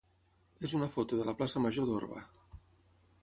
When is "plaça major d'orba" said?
1.41-2.23